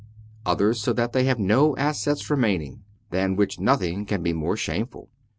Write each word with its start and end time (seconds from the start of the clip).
261 0.45 0.51
others 0.67 0.81
so 0.81 0.93
that 0.93 1.13
they 1.13 1.25
have 1.25 1.37
no 1.37 1.77
assets 1.77 2.27
remaining: 2.31 2.81
than 3.11 3.35
which 3.35 3.59
nothing 3.59 4.03
can 4.03 4.23
be 4.23 4.33
more 4.33 4.57
shameful. 4.57 5.09